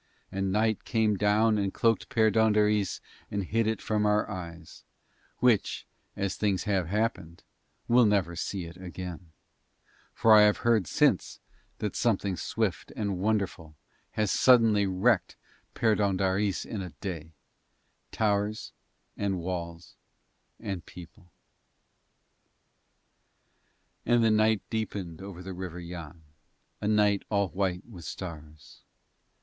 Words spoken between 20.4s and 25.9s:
and people. And the night deepened over the River